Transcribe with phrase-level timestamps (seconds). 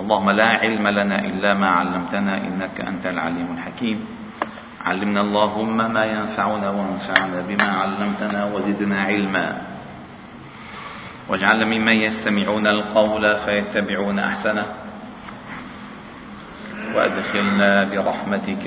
[0.00, 3.98] اللهم لا علم لنا إلا ما علمتنا إنك أنت العليم الحكيم.
[4.80, 9.46] علمنا اللهم ما ينفعنا وانفعنا بما علمتنا وزدنا علما.
[11.28, 14.66] واجعلنا ممن يستمعون القول فيتبعون أحسنه.
[16.96, 18.66] وأدخلنا برحمتك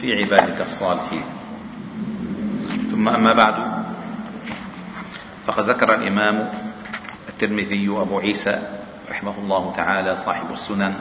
[0.00, 1.24] في عبادك الصالحين.
[2.90, 3.56] ثم أما بعد
[5.46, 6.48] فقد ذكر الإمام
[7.28, 8.79] الترمذي أبو عيسى
[9.10, 10.94] رحمه الله تعالى صاحب السنن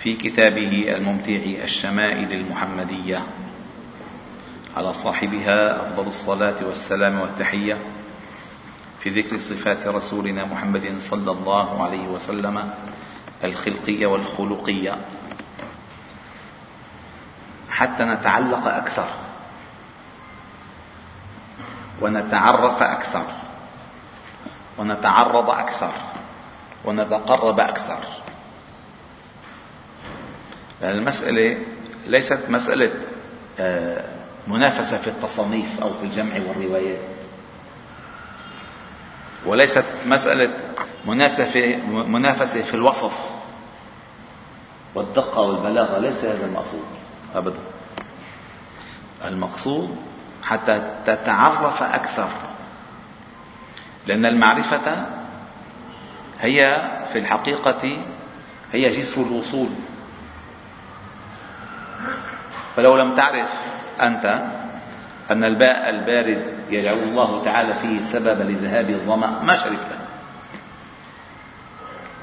[0.00, 3.22] في كتابه الممتع الشمائل المحمدية
[4.76, 7.76] على صاحبها أفضل الصلاة والسلام والتحية
[9.00, 12.70] في ذكر صفات رسولنا محمد صلى الله عليه وسلم
[13.44, 14.96] الخلقية والخلقية.
[17.70, 19.08] حتى نتعلق أكثر
[22.00, 23.24] ونتعرف أكثر
[24.78, 25.92] ونتعرض أكثر.
[26.84, 27.98] ونتقرب أكثر.
[30.80, 31.58] لأن المسألة
[32.06, 32.90] ليست مسألة
[33.60, 34.04] آه،
[34.48, 36.98] منافسة في التصانيف أو في الجمع والروايات.
[39.46, 40.50] وليست مسألة
[41.06, 43.12] منافسة منافسة في الوصف
[44.94, 45.98] والدقة والبلاغة.
[45.98, 46.84] ليس هذا المقصود
[47.34, 47.58] أبدا.
[49.24, 49.96] المقصود
[50.42, 52.28] حتى تتعرف أكثر.
[54.06, 55.06] لأن المعرفة
[56.40, 57.98] هي في الحقيقة
[58.72, 59.68] هي جسر الوصول.
[62.76, 63.50] فلو لم تعرف
[64.00, 64.42] أنت
[65.30, 69.98] أن الماء البارد يجعل الله تعالى فيه سببا لذهاب الظمأ ما شربته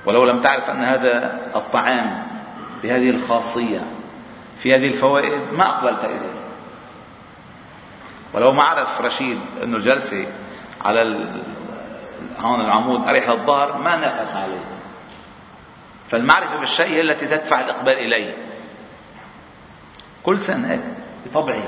[0.06, 2.24] ولو لم تعرف أن هذا الطعام
[2.84, 3.80] بهذه الخاصية
[4.60, 6.34] في هذه الفوائد ما أقبلت إليه.
[8.34, 10.26] ولو ما عرف رشيد أنه الجلسة
[10.82, 11.02] على
[12.40, 14.66] هون العمود أريح الظهر ما نافس عليه.
[16.12, 18.34] فالمعرفة بالشيء هي التي تدفع الإقبال إليه.
[20.24, 21.64] كل سنة بطبعه.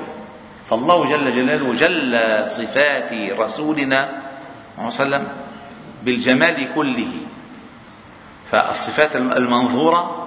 [0.70, 4.22] فالله جل جلاله جل صفات رسولنا
[4.90, 5.28] صلى الله عليه وسلم
[6.04, 7.12] بالجمال كله.
[8.52, 10.22] فالصفات المنظورة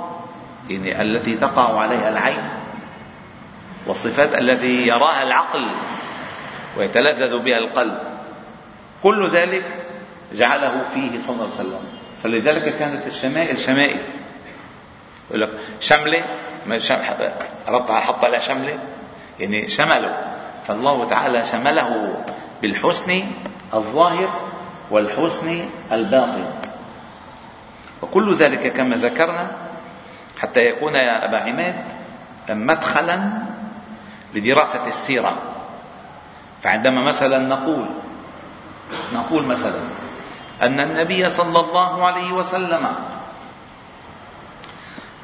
[0.70, 2.48] يعني التي تقع عليها العين
[3.86, 5.66] والصفات التي يراها العقل
[6.76, 7.98] ويتلذذ بها القلب.
[9.02, 9.87] كل ذلك
[10.32, 11.84] جعله فيه صلى الله عليه وسلم.
[12.22, 13.60] فلذلك كانت الشمائل.
[13.60, 14.00] شمائل
[15.30, 15.50] يقول لك
[15.80, 16.24] شملة
[17.68, 18.78] ربطها حط لها شملة.
[19.40, 20.16] يعني شمله.
[20.68, 22.24] فالله تعالى شمله
[22.62, 23.22] بالحسن
[23.74, 24.28] الظاهر
[24.90, 25.60] والحسن
[25.92, 26.44] الباطن.
[28.02, 29.50] وكل ذلك كما ذكرنا
[30.38, 31.84] حتى يكون يا أبا عماد
[32.50, 33.30] مدخلا
[34.34, 35.36] لدراسة السيرة.
[36.62, 37.86] فعندما مثلا نقول
[39.14, 39.80] نقول مثلا
[40.62, 42.88] أن النبي صلى الله عليه وسلم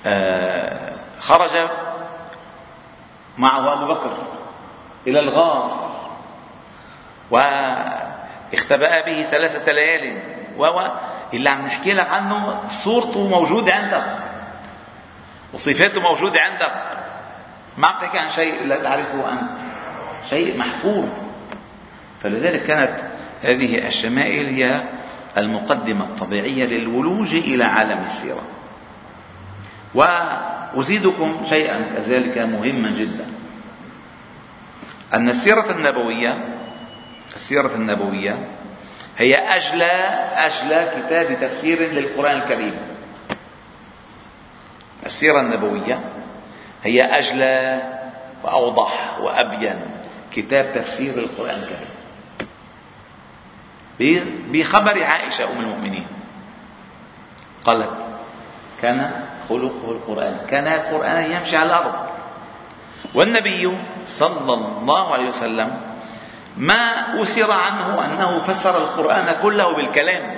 [0.07, 1.69] آه، خرج
[3.39, 4.17] معه أبو بكر
[5.07, 5.91] إلى الغار
[7.31, 10.19] واختبأ به ثلاثة ليال
[10.59, 10.67] و
[11.35, 14.05] اللي عم نحكي لك عنه صورته موجودة عندك
[15.53, 16.73] وصفاته موجودة عندك.
[17.79, 19.51] ما عم تحكي عن شيء لا تعرفه أنت
[20.31, 21.09] شيء محفوظ.
[22.23, 23.01] فلذلك كانت
[23.43, 24.83] هذه الشمائل هي
[25.39, 28.43] المقدمة الطبيعية للولوج إلى عالم السيرة.
[29.95, 33.27] وأزيدكم شيئا كذلك مهما جدا.
[35.15, 36.39] أن السيرة النبوية
[37.35, 38.39] السيرة النبوية
[39.19, 39.93] هي أجلى
[40.37, 42.75] أجلى كتاب تفسير للقرآن الكريم.
[45.07, 46.01] السيرة النبوية
[46.85, 47.83] هي أجلى
[48.43, 49.77] وأوضح وأبين
[50.33, 51.94] كتاب تفسير القرآن الكريم.
[54.53, 56.07] بخبر عائشة أم المؤمنين.
[57.65, 57.91] قالت
[58.83, 59.11] كان
[59.49, 61.95] خلقه القرآن كان القرآن يمشي على الأرض.
[63.15, 65.81] والنبي صلى الله عليه وسلم
[66.57, 70.35] ما أثر عنه أنه فسر القرآن كله بالكلام.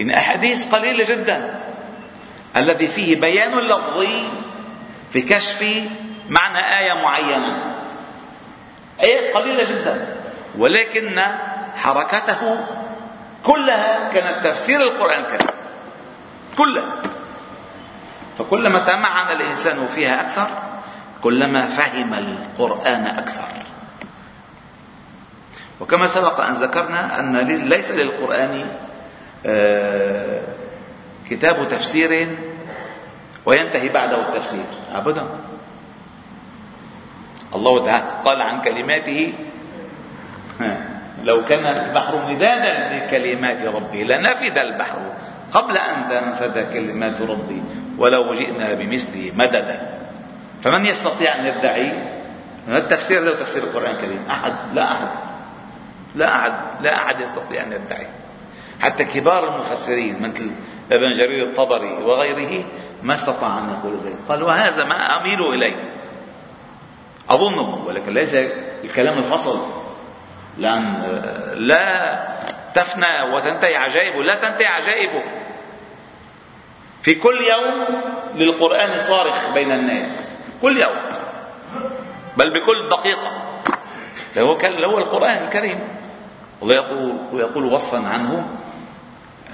[0.00, 1.60] إن أحاديث قليلة جدا
[2.56, 4.28] الذي فيه بيان لفظي
[5.12, 5.88] في كشف
[6.28, 7.74] معنى آية معينة.
[9.04, 10.16] آيات قليلة جدا
[10.58, 11.22] ولكن
[11.76, 12.58] حركته
[13.46, 15.50] كلها كانت تفسير القرآن الكريم.
[16.58, 16.92] كلها.
[18.38, 20.48] فكلما تمعن الإنسان فيها أكثر
[21.22, 23.48] كلما فهم القرآن أكثر.
[25.80, 27.36] وكما سبق أن ذكرنا أن
[27.68, 28.66] ليس للقرآن
[29.46, 30.42] آه،
[31.30, 32.28] كتاب تفسير
[33.46, 34.64] وينتهي بعده التفسير.
[34.94, 35.26] أبدا.
[37.54, 39.32] الله تعالى قال عن كلماته.
[41.22, 44.98] لو كان البحر مدادا لكلمات ربه لنفد البحر
[45.52, 47.62] قبل أن تنفذ كلمات ربي
[47.98, 49.98] ولو جئنا بمثله مددا
[50.62, 51.92] فمن يستطيع أن يدعي؟
[52.68, 54.24] من التفسير له تفسير القرآن الكريم.
[54.30, 54.52] أحد.
[54.74, 55.08] لا أحد.
[56.14, 56.52] لا أحد.
[56.80, 58.06] لا أحد يستطيع أن يدعي.
[58.80, 60.50] حتى كبار المفسرين مثل
[60.92, 62.64] ابن جرير الطبري وغيره
[63.02, 64.16] ما استطاع أن يقول ذلك.
[64.28, 65.76] قال وهذا ما أميل إليه.
[67.30, 68.34] أظنه ولكن ليس
[68.84, 69.81] الكلام الفصل.
[70.58, 71.02] لأن
[71.56, 72.18] لا
[72.74, 75.22] تفنى وتنتهي عجائبه لا تنتهي عجائبه
[77.02, 78.02] في كل يوم
[78.34, 80.38] للقرآن صارخ بين الناس.
[80.62, 80.96] كل يوم.
[82.36, 83.30] بل بكل دقيقة.
[84.38, 85.80] هو هو القرآن الكريم.
[86.62, 88.46] الله يقول ويقول وصفا عنه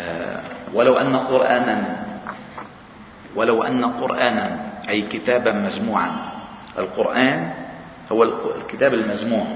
[0.00, 0.40] آه،
[0.74, 2.06] ولو أن قرآنا
[3.34, 6.12] ولو أن قرآنا أي كتابا مجموعا.
[6.78, 7.52] القرآن
[8.12, 8.22] هو
[8.56, 9.46] الكتاب المجموع.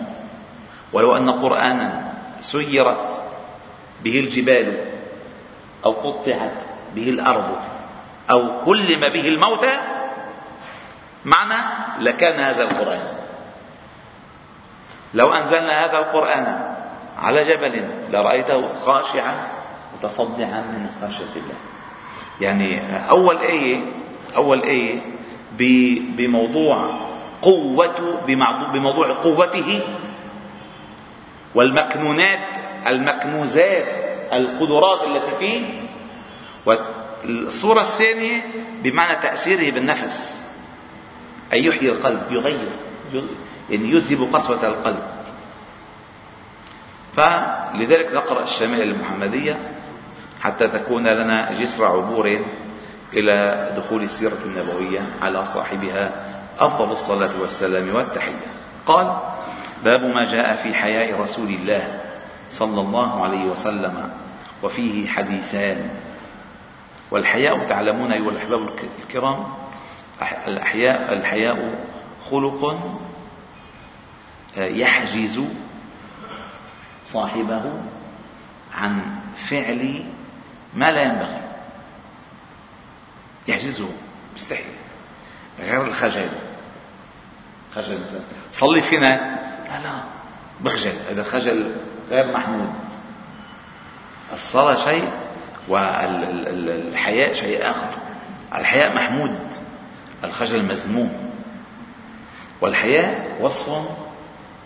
[0.93, 3.23] ولو أن قرآنا سيرت
[4.05, 4.85] به الجبال
[5.85, 6.59] أو قطعت
[6.95, 7.57] به الأرض
[8.31, 9.79] أو كلم به الموتى
[11.25, 11.63] معنى
[12.01, 13.03] لكان هذا القرآن.
[15.15, 16.75] لو أنزلنا هذا القرآن
[17.19, 19.35] على جبل لرأيته خاشعا
[19.97, 21.59] متصدعا من خشية الله.
[22.41, 22.81] يعني
[23.11, 23.81] أول آية
[24.37, 25.01] أول آية
[26.17, 26.99] بموضوع
[27.43, 28.21] قوة
[28.73, 29.81] بموضوع قوته
[31.55, 32.49] والمكنونات
[32.87, 33.87] المكنوزات
[34.33, 35.65] القدرات التي فيه.
[36.67, 38.43] والصورة الثانية
[38.83, 40.49] بمعنى تأثيره بالنفس.
[41.53, 42.69] أي يحيي القلب يغير
[43.71, 45.03] يعني يذهب قسوة القلب.
[47.17, 49.59] فلذلك نقرأ الشمائل المحمدية
[50.41, 52.41] حتى تكون لنا جسر عبور
[53.13, 56.11] إلى دخول السيرة النبوية على صاحبها
[56.59, 58.47] أفضل الصلاة والسلام والتحية.
[58.87, 59.17] قال
[59.85, 62.01] باب ما جاء في حياء رسول الله
[62.51, 64.11] صلى الله عليه وسلم
[64.63, 65.91] وفيه حديثان.
[67.11, 68.69] والحياء تعلمون أيها الأحباب
[69.03, 69.55] الكرام
[70.47, 71.85] الأحياء الحياء
[72.31, 72.79] خلق
[74.57, 75.41] يحجز
[77.09, 77.63] صاحبه
[78.75, 79.01] عن
[79.37, 80.05] فعل
[80.75, 81.41] ما لا ينبغي.
[83.49, 83.89] يحجزه
[84.35, 84.65] مستحيل.
[85.61, 86.29] غير الخجل.
[87.75, 87.99] خجل.
[88.53, 89.42] صلي فينا.
[89.73, 90.03] لا لا.
[90.61, 90.93] بخجل.
[91.11, 91.73] هذا الخجل
[92.11, 92.73] غير محمود.
[94.33, 95.09] الصلاة شيء
[95.69, 97.89] والحياء شيء آخر.
[98.55, 99.39] الحياء محمود.
[100.25, 101.31] الخجل مذموم.
[102.61, 103.83] والحياء وصف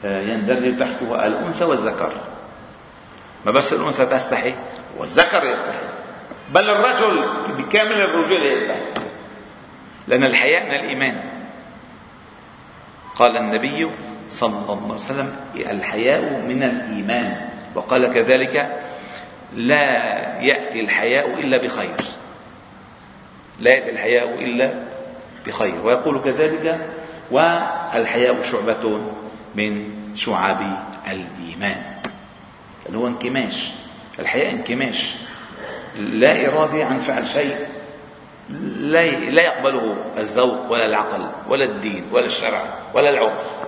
[0.05, 2.13] آه، يندرج تحته الأنثى والذكر.
[3.47, 4.55] ما بس الأنثى تستحي
[4.99, 5.87] والذكر يستحي.
[6.51, 8.81] بل الرجل بكامل الرجولة يستحي.
[10.09, 11.21] لأن الحياء من الإيمان.
[13.15, 13.91] قال النبي
[14.31, 17.49] صلى الله عليه وسلم الحياء من الإيمان.
[17.75, 18.81] وقال كذلك
[19.55, 19.85] لا
[20.41, 21.97] يأتي الحياء إلا بخير.
[23.61, 24.75] لا يأتي الحياء إلا
[25.47, 25.75] بخير.
[25.85, 26.89] ويقول كذلك
[27.31, 29.01] والحياء شعبة
[29.55, 30.61] من شعب
[31.11, 31.83] الإيمان.
[32.87, 33.73] اللي هو انكماش.
[34.19, 35.15] الحياء انكماش.
[35.97, 37.57] لا إرادة عن فعل شيء.
[38.79, 42.65] لا لا يقبله الذوق ولا العقل ولا الدين ولا الشرع
[42.95, 43.66] ولا العرف.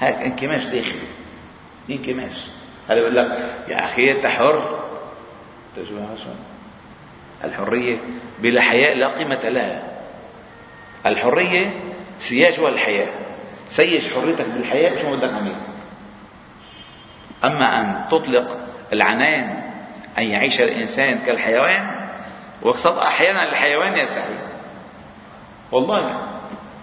[0.00, 1.08] هيك انكماش داخلي.
[1.90, 2.46] انكماش
[2.88, 4.80] هذا بيقول لك يا أخي أنت حر.
[7.44, 7.96] الحرية
[8.38, 9.82] بلا حياء لا قيمة لها.
[11.06, 11.72] الحرية
[12.18, 13.08] سياجها الحياء؟
[13.68, 15.56] سيج حريتك بالحياء شو بدك عميل
[17.44, 18.58] أما أن تطلق
[18.92, 19.62] العنان
[20.18, 21.90] أن يعيش الإنسان كالحيوان
[22.62, 24.34] وقصد أحيانا الحيوان يستحي.
[25.72, 26.20] والله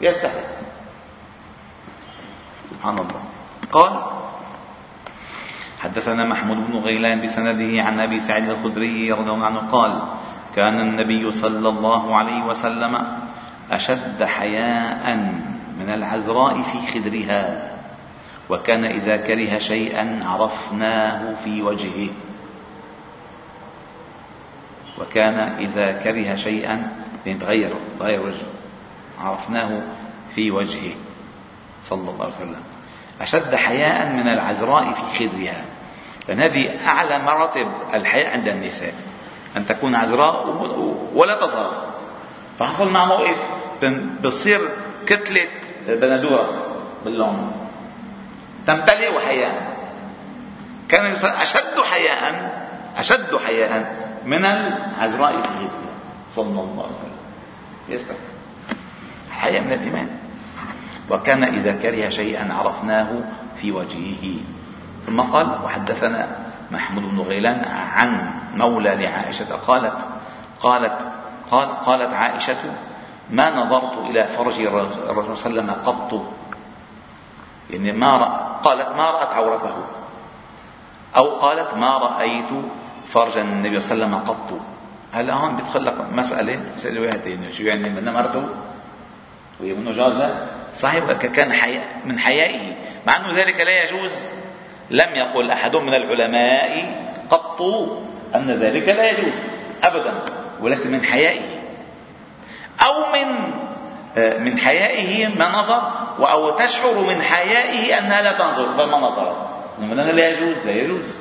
[0.02, 0.57] يستحي.
[2.78, 3.22] سبحان الله.
[3.72, 3.94] قال
[5.80, 10.02] حدثنا محمود بن غيلان بسنده عن أبي سعيد الخدري رضي الله عنه قال
[10.56, 12.94] كان النبي صلى الله عليه وسلم
[13.72, 15.16] أشد حياء
[15.80, 17.72] من العذراء في خدرها
[18.50, 22.10] وكان إذا كره شيئا عرفناه في وجهه.
[25.02, 26.92] وكان إذا كره شيئا
[27.26, 28.52] يعني تغير تغير وجهه
[29.20, 29.82] عرفناه
[30.36, 31.07] في وجهه.
[31.90, 32.64] صلى الله عليه وسلم.
[33.22, 35.66] أشد حياء من العذراء في خدرها
[36.28, 38.94] لأن هذه أعلى مراتب الحياء عند النساء.
[39.58, 40.48] أن تكون عذراء
[41.14, 41.94] ولا تظهر.
[42.60, 43.38] فحصل مع موقف
[44.22, 44.70] بتصير
[45.06, 45.48] كتلة
[45.88, 46.50] بندورة
[47.06, 47.52] باللون.
[48.68, 49.78] تمتلئ حياء.
[50.90, 52.52] كان أشد حياء
[52.98, 55.96] أشد حياء من العذراء في خدرها
[56.36, 57.18] صلى الله عليه وسلم.
[57.90, 58.16] يستحق.
[59.32, 60.27] حياء من الإيمان.
[61.10, 63.08] وكان إذا كره شيئا عرفناه
[63.62, 64.40] في وجهه.
[65.06, 66.28] ثم قال وحدثنا
[66.72, 69.98] محمود بن غيلان عن مولى لعائشة قالت
[70.60, 71.12] قالت
[71.52, 72.64] قال قالت عائشة
[73.30, 76.22] ما نظرت إلى فرج الرسول صلى الله عليه وسلم قط.
[77.70, 78.28] يعني ما رأ
[78.64, 79.76] قالت ما رأت عورته.
[81.18, 82.50] أو قالت ما رأيت
[83.08, 84.60] فرج النبي صلى الله عليه وسلم قط.
[85.14, 88.44] هلا هون بيدخل لك مسألة تسأل واحد يعني شو يعني من مرته
[89.60, 91.80] وهي منه جازة صحيح كان حي...
[92.06, 92.76] من حيائه
[93.08, 94.30] مع أنه ذلك لا يجوز.
[94.90, 96.96] لم يقل أحد من العلماء
[97.30, 97.62] قط
[98.36, 99.36] أن ذلك لا يجوز
[99.84, 100.14] أبدا
[100.62, 101.42] ولكن من حيائه.
[102.86, 103.52] أو من
[104.18, 105.92] آه، من حيائه ما نظر
[106.30, 109.48] أو تشعر من حيائه أنها لا تنظر فما نظر؟
[110.12, 111.16] لا يجوز لا يجوز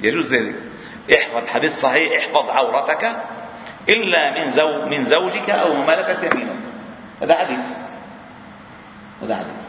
[0.00, 0.54] يجوز ذلك.
[1.14, 3.16] احفظ حديث صحيح احفظ عورتك
[3.88, 6.56] إلا من زو من زوجك أو ملكت يمينك
[7.22, 7.66] هذا حديث.
[9.22, 9.66] هذا حديث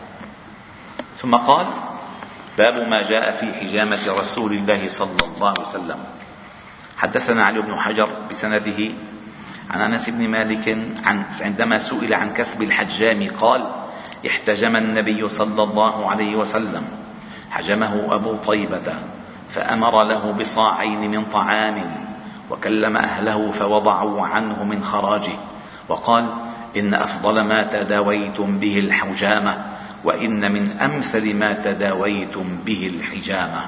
[1.22, 1.68] ثم قال
[2.58, 6.00] باب ما جاء في حجامة رسول الله صلى الله عليه وسلم.
[6.98, 8.80] حدثنا علي بن حجر بسنده
[9.70, 10.68] عن أنس بن مالك
[11.06, 13.72] عن عندما سئل عن كسب الحجام قال
[14.28, 16.86] احتجم النبي صلى الله عليه وسلم.
[17.52, 18.94] حجمه أبو طيبة
[19.50, 22.06] فأمر له بصاعين من طعام
[22.50, 25.36] وكلم أهله فوضعوا عنه من خراجه
[25.88, 29.66] وقال إن أفضل ما تداويتم به الحجامة
[30.04, 33.62] وإن من أمثل ما تداويتم به الحجامة.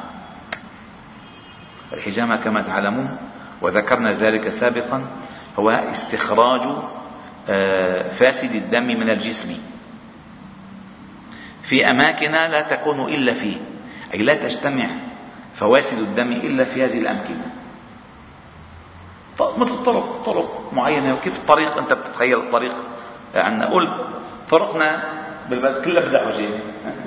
[1.93, 3.17] الحجامة كما تعلمون
[3.61, 5.05] وذكرنا ذلك سابقا
[5.59, 6.61] هو استخراج
[7.49, 9.57] آه، فاسد الدم من الجسم.
[11.63, 13.55] في أماكن لا تكون إلا فيه
[14.13, 14.87] أي لا تجتمع
[15.55, 17.52] فواسد الدم إلا في هذه الامكنه
[19.41, 22.75] مثل طرق طرق معينة وكيف الطريق أنت بتتخيل الطريق.
[23.35, 23.97] عندنا قول
[24.51, 25.03] طرقنا
[25.49, 26.59] بالبلد كلها بدها عجين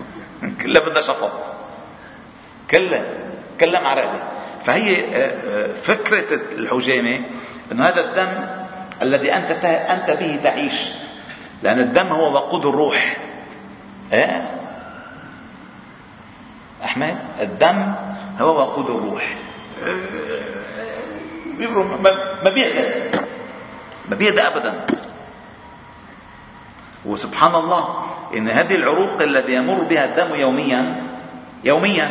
[0.63, 1.33] كلها بدها شفط.
[2.71, 3.05] كلها
[3.61, 4.23] كلها معرقة.
[4.65, 7.25] فهي آه، آه، فكرة الحجامه
[7.73, 8.47] إنه هذا الدم
[9.03, 10.83] الذي أنت أنت به تعيش.
[11.63, 13.17] لأن الدم هو وقود الروح.
[14.13, 14.51] إيه؟
[16.85, 17.93] أحمد الدم
[18.41, 19.37] هو وقود الروح.
[22.45, 23.19] ما بيهدى
[24.09, 24.87] ما بيهدى ابدا.
[27.07, 31.03] وسبحان الله إن هذه العروق الذي يمر بها الدم يوميا
[31.65, 32.11] يوميا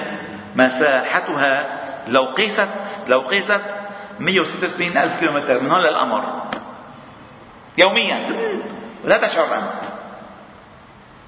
[0.55, 2.69] مساحتها لو قيست
[3.07, 3.61] لو قيست
[4.19, 6.23] 186 ألف كيلومتر من هون للقمر.
[7.77, 8.27] يوميا.
[9.05, 9.81] لا تشعر أنت.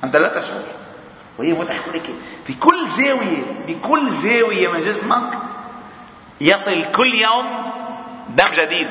[0.03, 0.62] أنت لا تشعر.
[1.39, 2.09] وهي لك
[2.45, 5.33] في كل زاوية بكل زاوية من جسمك
[6.41, 7.45] يصل كل يوم
[8.38, 8.88] دم جديد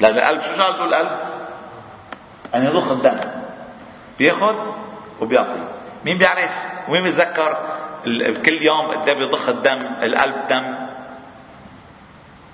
[0.00, 1.18] لأن القلب شو شغلته القلب؟
[2.54, 3.20] أن يضخ الدم
[4.18, 4.56] بياخذ
[5.20, 5.64] وبيعطي
[6.04, 6.50] مين بيعرف
[6.88, 7.56] ومين بيتذكر
[8.44, 10.74] كل يوم قد بيضخ الدم القلب دم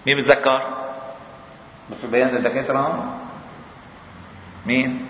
[0.06, 0.62] مين بتذكر؟
[2.00, 3.14] في بيان الدكاترة
[4.66, 5.06] مين؟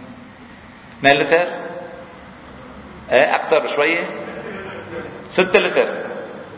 [0.98, 1.46] 2 لتر؟
[3.10, 4.10] إيه أكثر بشوية؟
[5.30, 5.88] 6 لتر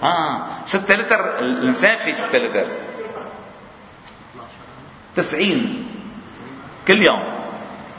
[0.03, 2.67] ها 6 لتر الإنسان في 6 لتر
[5.17, 5.87] 90
[6.89, 7.23] كل يوم.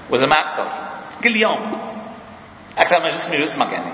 [0.09, 0.67] وإذا ما أكثر.
[1.23, 1.77] كل يوم.
[2.77, 3.91] أكثر من جسمي وجسمك يعني.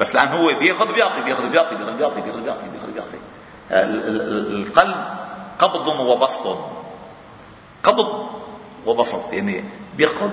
[0.00, 3.18] بس لأن هو بيأخذ بيعطي بيأخذ بيعطي بيأخذ بيعطي بيأخذ بيعطي بيأخذ بيعطي
[3.70, 4.96] القلب
[5.58, 6.58] قبض وبسط
[7.82, 8.28] قبض
[8.86, 9.32] وبسط.
[9.32, 9.64] يعني
[9.96, 10.30] بيأخذ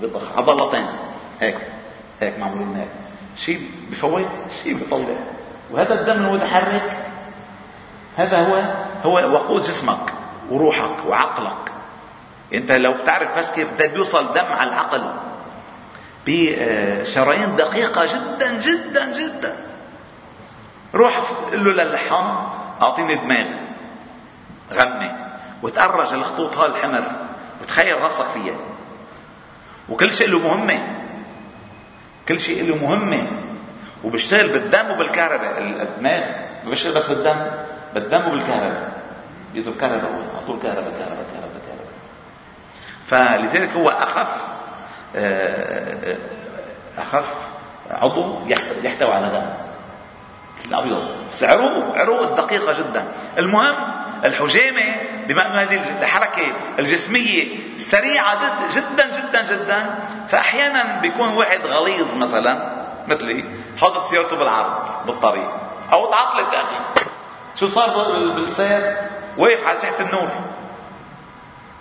[0.00, 0.86] بيضخ عضلتين.
[1.40, 1.58] هيك.
[2.20, 2.88] هيك معمولين هيك.
[3.36, 4.24] شيء بفوت
[4.62, 5.16] شيء بيطلع
[5.70, 6.96] وهذا الدم المتحرك
[8.16, 10.13] هذا هو هو وقود جسمك.
[10.50, 11.72] وروحك وعقلك.
[12.54, 15.02] انت لو بتعرف بس كيف ده بيوصل دم على العقل
[16.26, 19.56] بشرايين دقيقة جدا جدا جدا.
[20.94, 21.20] روح
[21.52, 22.48] قل له للحام
[22.82, 23.46] أعطيني دماغ.
[24.72, 25.10] غني.
[25.62, 27.04] وتأرج الخطوط هاي الحمر.
[27.62, 28.54] وتخيل راسك فيها.
[29.88, 30.96] وكل شيء له مهمة.
[32.28, 33.26] كل شيء له مهمة.
[34.04, 35.58] وبيشتغل بالدم وبالكهرباء.
[35.58, 36.24] الدماغ
[36.64, 37.46] ما بس بالدم
[37.94, 38.93] بالدم وبالكهرباء.
[39.54, 41.86] بيضرب كهرباء على طول كهرباء كهرباء كهرباء كهرباء.
[43.06, 44.44] فلذلك هو أخف
[45.16, 46.16] آه، آه،
[46.98, 47.34] أخف
[47.90, 48.38] عضو
[48.82, 49.46] يحتوي على دم
[50.68, 51.08] الأبيض.
[51.32, 53.04] بس عروق عروق دقيقة جدا.
[53.38, 53.74] المهم
[54.24, 54.94] الحجامة
[55.26, 56.42] بما هذه الحركة
[56.78, 58.38] الجسمية سريعة
[58.74, 59.98] جدا جدا جدا.
[60.28, 62.72] فاحيانا بيكون واحد غليظ مثلا
[63.08, 63.44] مثلي
[63.80, 65.50] حاطط سيارته بالعرض بالطريق
[65.92, 67.06] أو تعطلت أخي.
[67.60, 68.96] شو صار بالسير
[69.38, 70.30] واقف على ساحة النور.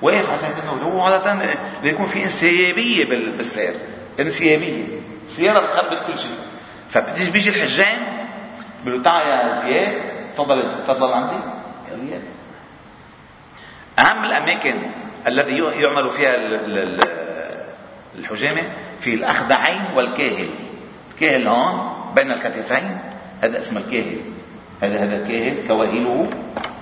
[0.02, 0.94] واقف على ساحة النور.
[0.94, 3.74] هو عادة بيكون في انسيابية بالسير
[4.20, 4.86] انسيابية.
[5.28, 6.38] السياره بتخبط كل شيء.
[6.92, 7.98] فبتيجي بيجي الحجام.
[8.86, 10.02] بيقول له تعال يا زياد
[10.34, 11.36] تفضل تفضل عندي
[11.92, 12.24] زيادة
[14.00, 14.76] أهم الأماكن
[15.28, 16.36] الذي يعمل فيها
[18.16, 18.62] الحجامة
[19.02, 20.50] في الأخدعين والكاهل.
[21.14, 22.98] الكاهل هون بين الكتفين.
[23.44, 24.18] هذا اسمه الكاهل.
[24.84, 26.30] هذا هذا الكاهل كواهله.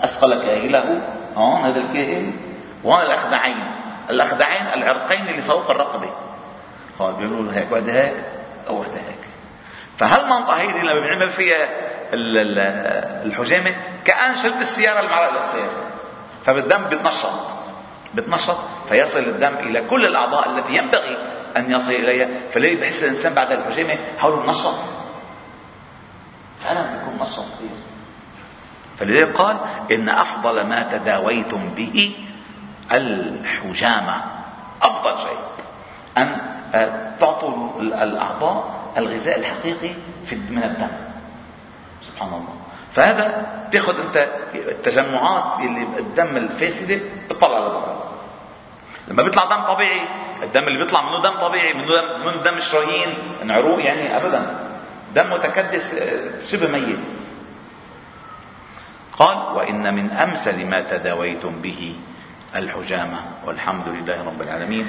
[0.03, 1.01] أسفل كاهله
[1.35, 2.31] هون هذا الكاهل.
[2.83, 3.71] وهون الأخدعين.
[4.09, 6.09] الأخدعين العرقين اللي فوق الرقبة.
[7.01, 8.13] هون بيقولوا هيك واحدة هيك
[8.67, 9.21] أو واحدة هيك.
[9.97, 11.69] فهالمنطقة هيدي لما بنعمل فيها
[13.23, 15.69] الحجامة؟ كأن شلت السيارة المعرقة للسير
[16.45, 17.51] فالدم بيتنشط
[18.13, 18.57] بيتنشط
[18.89, 21.17] فيصل الدم إلى كل الأعضاء التي ينبغي
[21.57, 22.27] أن يصل إليها.
[22.51, 24.73] فليه بحس الإنسان بعد الحجامة؟ حوله منشط.
[26.63, 27.45] فعلا بيكون منشط.
[29.01, 29.57] فلذلك قال
[29.91, 32.15] إن أفضل ما تداويتم به
[32.91, 34.21] الحجامة.
[34.81, 35.39] أفضل شيء.
[36.17, 36.37] أن
[37.19, 39.93] تعطوا الأعضاء الغذاء الحقيقي
[40.25, 40.91] في من الدم.
[42.01, 42.55] سبحان الله.
[42.93, 48.11] فهذا تاخذ أنت التجمعات اللي الدم الفاسدة بتطلع لبرا
[49.07, 50.01] لما بيطلع دم طبيعي
[50.43, 53.13] الدم اللي بيطلع منه دم طبيعي منه دم, منه دم شرايين
[53.51, 54.69] عروق يعني ابدا.
[55.15, 55.95] دم متكدس
[56.51, 57.20] شبه ميت.
[59.17, 61.95] قال وإن من أمثل ما تداويتم به
[62.55, 63.19] الحجامة.
[63.45, 64.85] والحمد لله رب العالمين.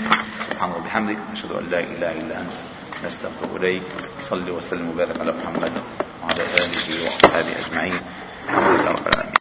[0.51, 2.57] سبحان الله وبحمدك أشهد أن لا إله إلا أنت.
[3.07, 3.83] نستغفر اليك
[4.23, 5.73] صل وسلم وبارك على محمد
[6.23, 8.01] وعلى آله وأصحابه أجمعين.
[8.49, 9.23] الحمد لله رب العالمين.